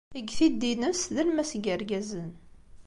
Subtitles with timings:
[0.15, 2.29] Deg tiddi-ines d alemmas n yirgazen.